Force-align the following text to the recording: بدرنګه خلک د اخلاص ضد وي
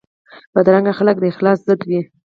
بدرنګه 0.53 0.93
خلک 0.99 1.15
د 1.19 1.25
اخلاص 1.33 1.57
ضد 1.67 1.81
وي 1.89 1.99